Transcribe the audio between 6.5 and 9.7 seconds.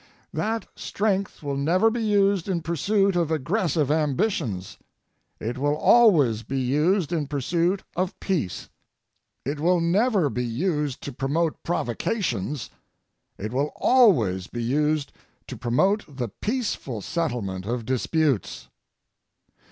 used in pursuit of peace. It